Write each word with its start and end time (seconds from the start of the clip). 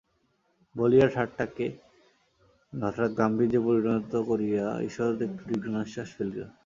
বলিয়া 0.75 1.07
ঠাট্টাকে 1.07 1.65
হঠাৎ 2.73 3.11
গাম্ভীর্যে 3.17 3.59
পরিণত 3.65 4.13
করিয়া 4.29 4.65
ঈষৎ 4.87 5.15
একটু 5.27 5.41
দীর্ঘনিশ্বাস 5.49 6.09
ফেলিল। 6.17 6.39